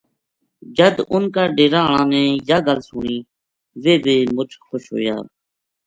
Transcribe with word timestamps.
جد 0.75 0.95
اُنھ 1.11 1.29
کا 1.33 1.43
ڈیرا 1.55 1.79
ہالاں 1.83 2.05
نے 2.13 2.21
یاہ 2.47 2.63
گل 2.67 2.79
سُنی 2.87 3.17
ویہ 3.81 3.97
بے 4.03 4.15
مُچ 4.35 4.49
خوش 4.65 4.83
ہویا 4.93 5.17